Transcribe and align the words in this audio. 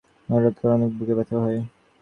আমার 0.19 0.41
মায়ের 0.41 0.45
হঠাৎ 0.45 0.55
করে 0.59 0.71
অনেক 0.77 0.91
বুকে 0.97 1.13
ব্যথা 1.17 1.37
হয়। 1.43 1.59